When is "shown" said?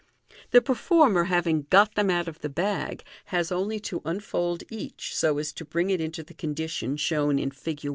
6.97-7.37